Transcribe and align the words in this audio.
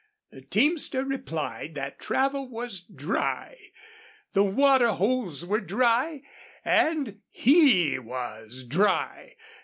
The 0.31 0.41
teamster 0.41 1.05
replied 1.05 1.75
that 1.75 1.99
travel 1.99 2.49
was 2.49 2.79
dry, 2.81 3.55
the 4.33 4.41
water 4.43 4.93
holes 4.93 5.45
were 5.45 5.61
dry, 5.61 6.23
and 6.65 7.19
he 7.29 7.99
was 7.99 8.63
dry. 8.63 9.35